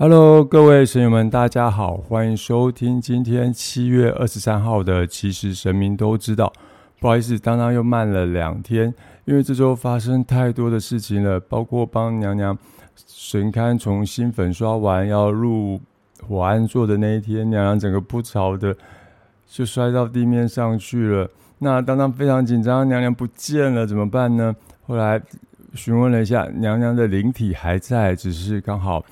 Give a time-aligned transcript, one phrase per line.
[0.00, 5.04] Hello，各位神友们，大家好，欢迎收听今天七月二十三号的。
[5.04, 6.52] 其实神明都知道，
[7.00, 12.56] 不好意思，当当又慢了两天，因为这周发生太多的事情了，包括帮娘娘
[13.08, 15.80] 神龛重新粉刷完要入
[16.24, 18.72] 火安座的那一天，娘娘整个不潮的
[19.48, 21.28] 就摔到地面上去了。
[21.58, 24.54] 那当当非常紧张，娘娘不见了怎么办呢？
[24.86, 25.20] 后来
[25.74, 29.04] 询问了一下，娘娘的灵体还在，只是刚好。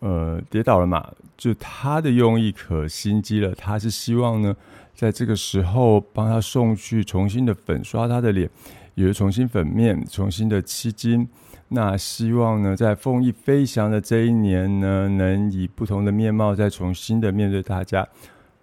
[0.00, 1.06] 呃，跌倒了嘛？
[1.36, 4.54] 就他的用意可心机了，他是希望呢，
[4.94, 8.48] 在这个时候帮他送去重新的粉刷他的脸，
[8.94, 11.28] 也是重新粉面，重新的漆金。
[11.68, 18.06] 那希望呢，在凤翼飞翔的这一年呢，能以不同的面貌再重新的面对大家。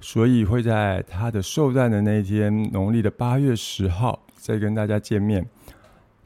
[0.00, 5.44] 所以会在他的寿诞的那一天，农历的八月十号再跟大家见面。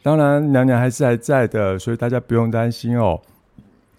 [0.02, 3.20] 当然，娘娘还是还在的，所以大家不用担心哦。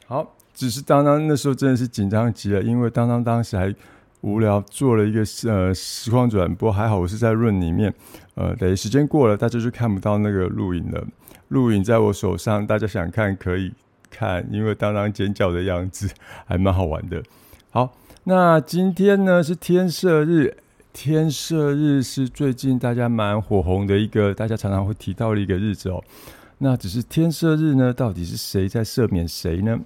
[0.05, 0.35] 好。
[0.53, 3.73] 只是当当那时候真的是紧张极了，因为当当当时还
[4.21, 7.93] 无聊做了一个呃实况转播，还好我是在润里面，
[8.35, 11.03] 呃，等时间过了，大家就看不到那个录影了。
[11.47, 13.73] 录影在我手上，大家想看可以
[14.09, 16.07] 看，因为当当尖叫的样子
[16.45, 17.23] 还蛮好玩的。
[17.71, 17.93] 好，
[18.25, 20.55] 那今天呢是天赦日，
[20.93, 26.03] 天赦日是最近大家蛮火红的一个，大家常常会提到的一个日子哦。
[26.59, 29.79] 那只是天赦日呢，到底是谁在赦免谁呢？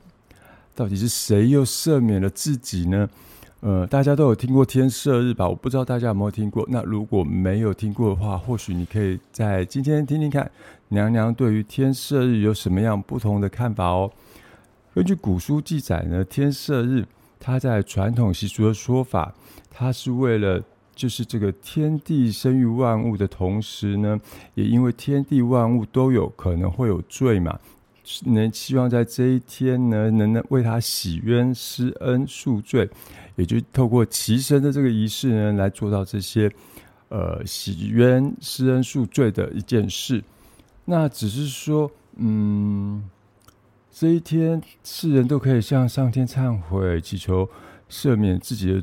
[0.76, 3.10] 到底是谁又赦免了自己呢？
[3.62, 5.48] 呃，大家都有听过天赦日吧？
[5.48, 6.64] 我不知道大家有没有听过。
[6.70, 10.52] 那如果没有听过的话，或许你可以在今天听听看，
[10.90, 14.12] 娘娘对于天赦日有什么样不同的看法哦。
[14.94, 17.06] 根据古书记载呢，天赦日
[17.40, 19.34] 它在传统习俗的说法，
[19.72, 20.62] 它是为了
[20.94, 24.20] 就是这个天地生育万物的同时呢，
[24.54, 27.58] 也因为天地万物都有可能会有罪嘛。
[28.26, 32.90] 能希望在这一天呢，能能为他洗冤施恩赎罪，
[33.36, 36.52] 也就透过齐神的这个仪式呢，来做到这些
[37.10, 40.24] 呃洗冤施恩赎罪的一件事。
[40.86, 43.04] 那只是说，嗯，
[43.92, 47.50] 这一天世人都可以向上天忏悔，祈求
[47.90, 48.82] 赦免自己的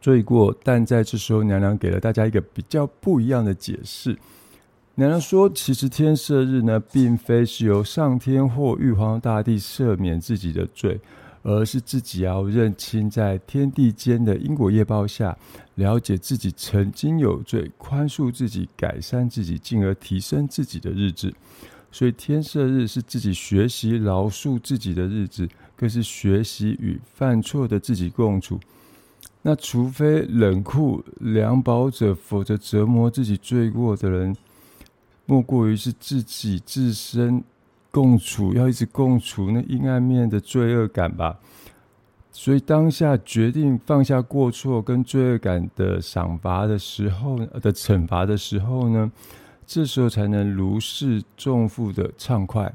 [0.00, 4.18] 罪过，但在这时候，娘娘给了大家一个比较不一样的解释。
[5.00, 11.00] 娘娘说：“其实天赦日呢，并非是由上天或玉皇大帝赦免自己的罪，
[11.42, 15.34] 而是自己要认清在天地间的因果业报下，
[15.76, 21.32] 了解自己曾经有罪，宽恕自己，改善自己，进而提升自己的日子。
[21.90, 28.60] 所以天赦日是自己学习饶恕自己的日子，更是学习与犯错的自己共处。
[29.40, 34.36] 那除非冷酷良保者，否则折磨自己罪过的人。”
[35.30, 37.40] 莫过于是自己自身
[37.92, 41.38] 共处，要一直共处那阴暗面的罪恶感吧。
[42.32, 49.12] 所以当下决定放下过错跟罪恶感的赏罚的时候的惩罚的时候呢，
[49.64, 52.72] 这时候才能如释重负的畅快。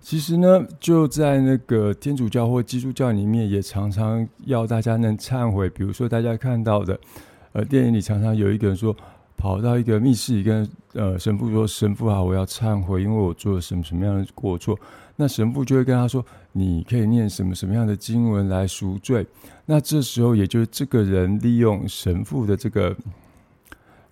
[0.00, 5.68] 其实呢，就在那个天主教或基督教里面，也常常要大家能忏悔。
[5.68, 6.98] 比如说大家看到的，
[7.52, 8.96] 呃，电影里常常有一个人说。
[9.40, 14.78] 跑到一个密室里，跟呃神父说：“神父啊，我要忏悔，因为我做了什么什么样的过错。”
[15.16, 19.26] 那神父就会跟他说：“你可以念什么什么样的经文来赎罪。”
[19.64, 22.94] 那这时候，也就是这个人利用神父的这个，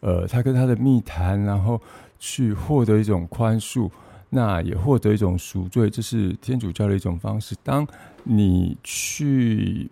[0.00, 1.78] 呃，他跟他的密谈，然后
[2.18, 3.90] 去获得一种宽恕，
[4.30, 5.90] 那也获得一种赎罪。
[5.90, 7.54] 这是天主教的一种方式。
[7.62, 7.86] 当
[8.24, 9.90] 你去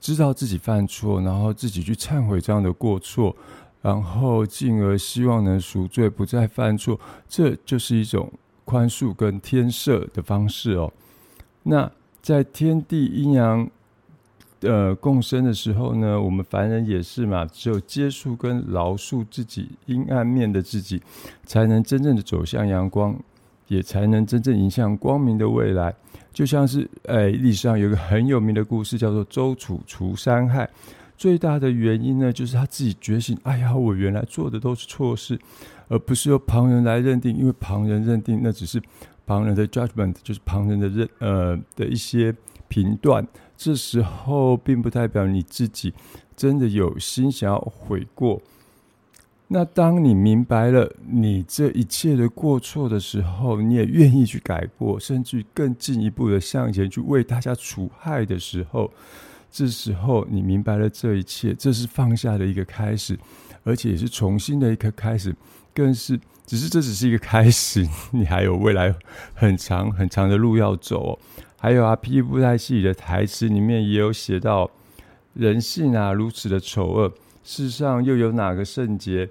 [0.00, 3.36] 知道自己犯错，然后自己去忏悔这样的过错。
[3.82, 6.98] 然后进而希望能赎罪，不再犯错，
[7.28, 8.30] 这就是一种
[8.64, 10.92] 宽恕跟天赦的方式哦。
[11.62, 11.90] 那
[12.20, 13.68] 在天地阴阳
[14.60, 21.02] 呃共生的时候呢，我们凡人也是嘛，只有接触跟饶恕自己阴暗面的自己，
[21.44, 23.16] 才能真正的走向阳光，
[23.68, 25.94] 也才能真正迎向光明的未来。
[26.32, 30.68] 就像是哎，历史上有一个很有名的故事，叫做周楚除三害。
[31.20, 33.36] 最大的原因呢，就是他自己觉醒。
[33.42, 35.38] 哎呀，我原来做的都是错事，
[35.88, 37.36] 而不是由旁人来认定。
[37.36, 38.80] 因为旁人认定那只是
[39.26, 42.34] 旁人的 judgment，就是旁人的认呃的一些
[42.68, 43.28] 评断。
[43.54, 45.92] 这时候并不代表你自己
[46.34, 48.40] 真的有心想要悔过。
[49.48, 58.90] 那当你明白了你这一切的过错的时候，你也愿意去改过，甚至更进一步的向前去为大家除害的时候。
[59.50, 63.18] 这时候你明白了这一切，这是放下的一个开始，
[63.64, 65.34] 而且也是重新的一个开始，
[65.74, 68.94] 更是只是这只是一个开始，你还有未来
[69.34, 71.18] 很长很长的路要走。
[71.56, 74.70] 还有啊，《霹雳布袋戏》里的台词里面也有写到，
[75.34, 77.12] 人性啊如此的丑恶，
[77.44, 79.28] 世上又有哪个圣洁？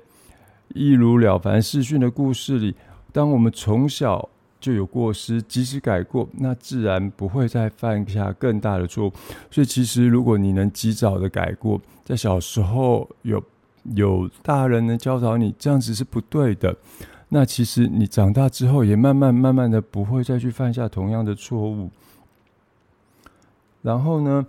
[0.75, 2.75] 一如了凡四训的故事里，
[3.11, 9.13] 当我们从小就有过失，及时改过，那自然不会再犯下更大的错误。
[9.49, 13.41] 所以，其实如果你能及早的改过，在小时候有
[13.95, 16.75] 有大人能教导你这样子是不对的。
[17.29, 21.89] 那其实你长大之后，也慢慢慢慢的不会再去犯下同样的错误。
[23.81, 24.45] 然后呢，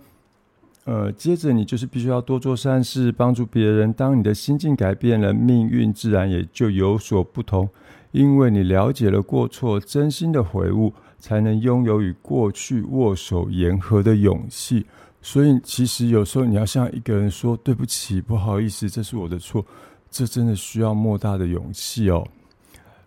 [0.83, 3.93] 呃，接着你就是必须要多做善事，帮助别人。
[3.93, 7.69] 当你的心境改变了，命运自然也就有所不同。
[8.11, 14.85] 因为你了解了过错，真心的悔悟，才能拥有与过去握手言和的勇气。
[15.21, 19.65] 所以，其实有时候你要向一个人说对不起，不好意思，这是我的错，
[20.09, 22.27] 这真的需要莫大的勇气哦。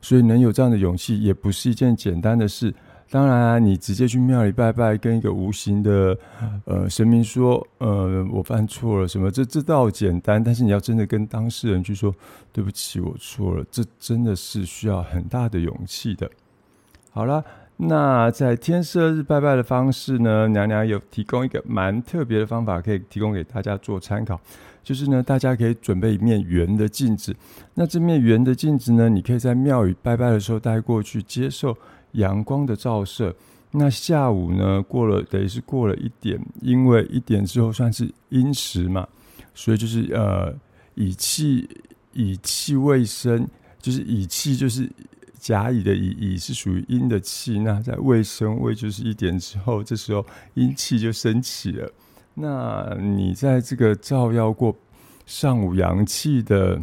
[0.00, 2.72] 所以能有这样的勇气，也不是一件简单的事。
[3.10, 6.18] 当然，你直接去庙里拜拜，跟一个无形的
[6.64, 10.42] 呃神明说，呃，我犯错了什么，这这倒简单。
[10.42, 12.12] 但是你要真的跟当事人去说，
[12.52, 16.28] 对不起，我错了，这真的是需要很大的勇气的。
[17.12, 17.44] 好了，
[17.76, 24.40] 那在天色日拜拜的方式呢，娘娘有提供一个蛮特别的方法，可以提供给大家做参考。
[24.82, 27.34] 就是呢，大家可以准备一面圆的镜子。
[27.74, 31.74] 那这面圆的镜子呢，你可以在庙宇拜拜的时候带过去，接受
[32.14, 33.34] 阳光的照射。
[33.70, 39.06] 那下午呢，过了等于是过了一点，因为一点之后算是阴时嘛，
[39.52, 40.54] 所以就是呃，
[40.94, 41.68] 以气
[42.12, 43.46] 以气未生，
[43.80, 44.88] 就是以气就是
[45.40, 47.58] 甲乙的乙，乙是属于阴的气。
[47.58, 50.24] 那在未生未就是一点之后，这时候
[50.54, 51.90] 阴气就升起了。
[52.34, 54.76] 那你在这个照耀过
[55.26, 56.80] 上午阳气的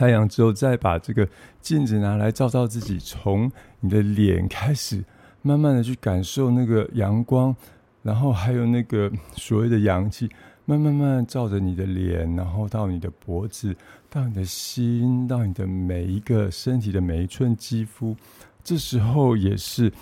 [0.00, 1.28] 太阳之后，再把这个
[1.60, 5.04] 镜子拿来照照自己，从你的脸开始，
[5.42, 7.54] 慢慢的去感受那个阳光，
[8.02, 10.26] 然后还有那个所谓的阳气，
[10.64, 13.76] 慢慢慢照着你的脸，然后到你的脖子，
[14.08, 18.16] 到你的心，到你的每一个身体的每一寸肌肤，
[18.64, 19.92] 这时候也是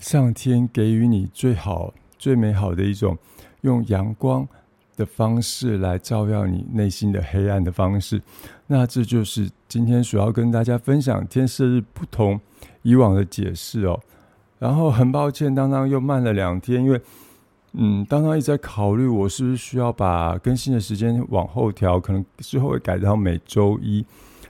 [0.00, 3.16] 上天给予你最好、最美好的一种。
[3.60, 4.46] 用阳光
[4.98, 8.20] 的方式来照耀你内心的黑暗的方式，
[8.66, 12.38] 那这就是今天所要跟大家分享天色日不同
[12.82, 13.98] 以往的解释哦。
[14.58, 17.00] 然后很抱歉，当当又慢了两天，因为
[17.74, 24.04] 嗯，当当一直在考虑我是不是需要把更新的时间往后调，可能之后会改到每周一，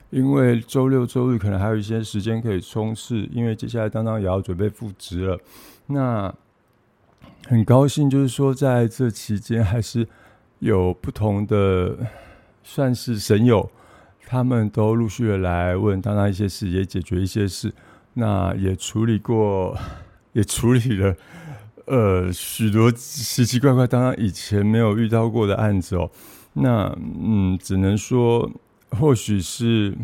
[0.09, 5.39] 因为周六周日可能还有一些时间可以冲刺，因为接下来当当也要准备复职了，
[5.87, 6.35] 那。
[7.47, 10.07] 很高兴，就是说，在这期间，还是
[10.61, 11.97] 有不同的
[12.65, 13.71] 算是神友，
[14.27, 17.73] 他们都陆续的来问当当一些事，也解决一些事。
[18.15, 19.79] 那也处理过，
[20.35, 21.15] 也处理了
[21.87, 26.11] 呃许多奇奇怪怪当当以前没有遇到过的案子哦。
[26.55, 28.51] 那嗯，只能说，
[28.91, 29.97] 或许是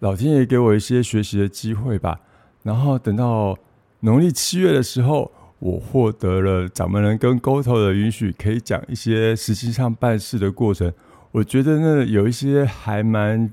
[0.00, 2.20] 老天爷给我一些学习的机会吧。
[2.62, 3.56] 然后等到
[4.00, 5.32] 农历七月的时候。
[5.58, 10.92] 我获得了掌门人跟沟头的允许，可以讲一些实际上办事的过程。
[11.32, 13.50] 我觉得那有一些还蛮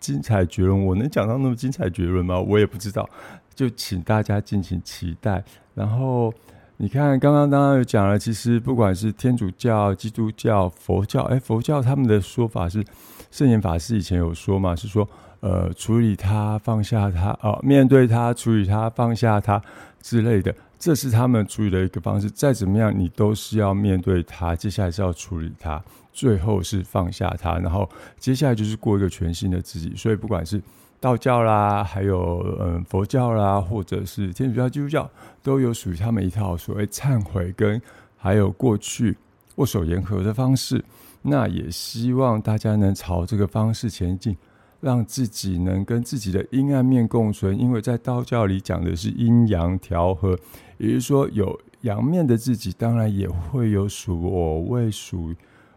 [0.00, 0.86] 精彩绝伦。
[0.86, 2.40] 我能讲到那么精彩绝伦吗？
[2.40, 3.08] 我也不知道，
[3.54, 5.44] 就请大家敬请期待。
[5.74, 6.32] 然后
[6.76, 12.84] 你看，刚刚刚刚有讲了，其实不管是天主教、基督教、佛教，哎，佛教他们的说法是，
[13.30, 15.08] 圣严法师以前有说嘛，是说，
[15.40, 19.62] 呃，处理他，放下他，哦，面对他，处理他，放下他
[20.00, 20.52] 之类的。
[20.82, 22.28] 这是他们处理的一个方式。
[22.28, 25.80] 再怎么样，你都是要面对他，接下来是要处理他，
[26.12, 29.94] 最后是放下他，然后接下来就是过一个全新的自己。
[29.94, 30.60] 所以，不管是
[30.98, 35.08] 道教啦，还有嗯佛教啦，或者是天主教、基督教，
[35.40, 37.80] 都有属于他们一套所谓忏悔跟
[38.16, 39.16] 还有过去
[39.54, 40.84] 握手言和的方式。
[41.22, 44.36] 那也希望大家能朝这个方式前进。
[44.82, 50.36] 让自己能跟自己的阴暗面共存，因为在道教里讲的是阴阳调和，
[50.76, 55.32] 也就是说，有阳面的自己，当然也会有属我未属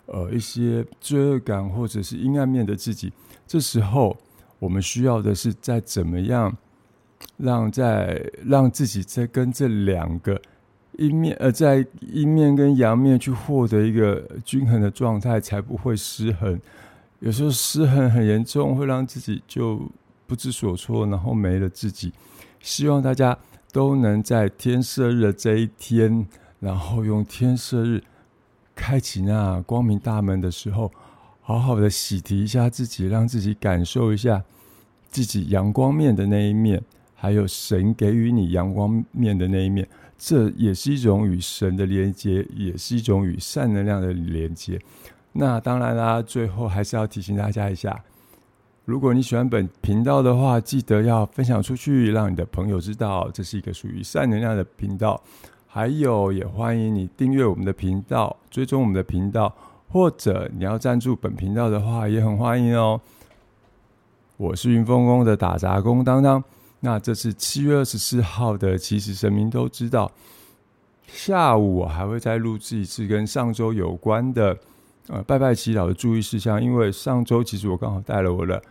[0.07, 3.13] 呃一些罪恶感或者是阴暗面的自己。
[3.45, 4.17] 这时候，
[4.57, 6.57] 我们需要的是在怎么样
[7.38, 10.41] 让在让自己在跟这两个
[10.97, 16.59] 阴面呃在阴面跟阳面去获得一个均衡的状态，才不会失衡。
[17.25, 19.82] 有时候失衡很严重，会让自己就
[20.27, 22.13] 不知所措，然后没了自己。
[22.62, 23.36] 希望大家
[23.74, 26.27] 都能在天色日的这一天，
[26.60, 28.03] 然后用天色日
[28.75, 30.91] 开启那光明大门的时候，
[31.41, 34.44] 好好的洗涤一下自己，让自己感受一下
[35.10, 36.79] 自己阳光面的那一面，
[37.15, 39.88] 还有神给予你阳光面的那一面。
[40.15, 44.79] 这也是一种与神的连接，也是一种与善能量的连接。
[45.38, 48.01] 那当然啦，最后还是要提醒大家一下，
[48.86, 55.22] 如果你喜欢本频道的话，记得要分享出去，让你的朋友知道这是一个属于善能量的频道。
[55.68, 59.54] 还有，也欢迎你订阅我们的频道，追踪我们的频道，
[59.89, 63.01] 或者你要赞助本频道的话，也很欢迎哦。
[64.38, 66.42] 我是云峰宫的打杂工当当。
[66.80, 70.10] 那这是七月二十四号的，其实神明都知道。
[71.08, 74.58] 下午我还会再录制一次跟上周有关的，
[75.07, 76.63] 呃，拜拜祈祷的注意事项。
[76.63, 78.62] 因为上周其实我刚好带了我的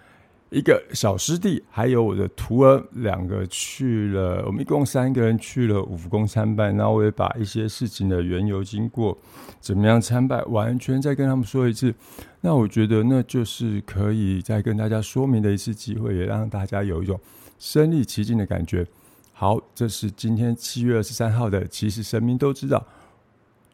[0.51, 6.73] 一个小师弟，还有我的徒儿两个去了，我们一共三个人去了五福宫参拜。
[6.73, 9.17] 然后我也把一些事情的缘由、经过，
[9.61, 11.95] 怎么样参拜，完全再跟他们说一次。
[12.41, 17.19] 那我觉得那就是可以再跟大家说明的一次机会，也让大家有一种。
[17.57, 18.87] 身临其境的感觉，
[19.33, 21.67] 好，这是今天七月二十三号的。
[21.69, 22.85] 其实神明都知道，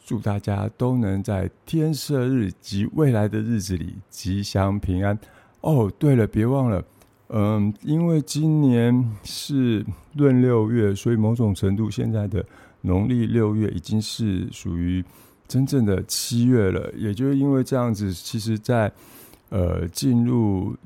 [0.04, 5.18] 祝大家都能在天赦日及未来的日子里吉祥平安。
[5.60, 6.84] 哦，对了，别忘了，
[7.28, 9.84] 嗯，因为今年是
[10.16, 12.44] 闰六月，所以某种程度现在的
[12.80, 15.04] 农历六月已经是属于
[15.46, 16.90] 真正的七月了。
[16.96, 18.90] 也就是因为这样子，其实，在
[19.50, 20.76] 呃，进入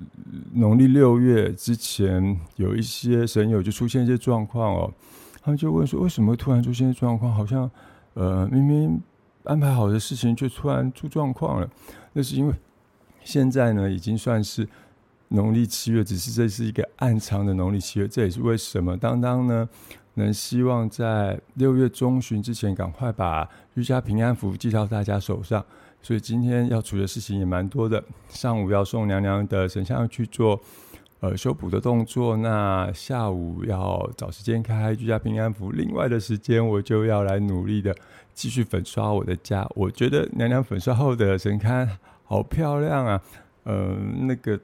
[0.54, 4.92] 农历六月之前，有一些神友就出现一些状况哦。
[5.42, 7.30] 他们就问说：“为什么突然出现状况？
[7.30, 7.70] 好像
[8.14, 9.02] 呃，明明
[9.44, 11.68] 安排好的事情，却突然出状况了。”
[12.14, 12.54] 那是因为
[13.22, 14.66] 现在呢，已经算是
[15.28, 18.06] 农历七月，只是这是一个暗藏的农历七月。
[18.06, 19.68] 这也是为什么当当呢，
[20.14, 25.64] 能希望在六月中旬之前，赶快把居家平安符寄到大家手上。
[26.00, 28.04] 所以今天要处理的事情也蛮多的。
[28.28, 30.60] 上午要送娘娘的神像去做
[31.20, 35.70] 呃修补的动作，那下午要找时间开居家平安符。
[35.72, 37.94] 另外的时间我就要来努力的
[38.34, 39.66] 继续粉刷我的家。
[39.74, 41.88] 我觉得娘娘粉刷后的神龛
[42.24, 43.22] 好漂亮啊！
[43.64, 44.58] 呃，那个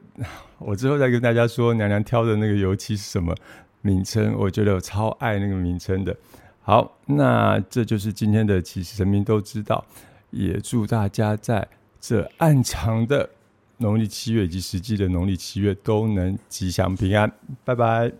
[0.58, 3.34] 我之后再跟大家说娘娘挑的那个油漆是什么
[3.80, 4.34] 名称。
[4.38, 6.14] 我觉得我超爱那个名称的。
[6.60, 9.84] 好，那这就是今天的其实神明都知道。
[10.30, 11.66] 也祝大家在
[12.00, 13.28] 这暗藏的
[13.80, 17.32] 农历七月以及实际的农历七月都能吉祥平安，
[17.64, 18.12] 拜拜。